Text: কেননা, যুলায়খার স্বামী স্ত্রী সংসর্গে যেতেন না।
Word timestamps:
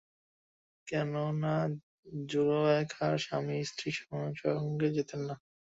কেননা, 0.87 1.55
যুলায়খার 2.25 3.15
স্বামী 3.17 3.57
স্ত্রী 3.63 3.89
সংসর্গে 3.99 4.87
যেতেন 4.97 5.21
না। 5.27 5.35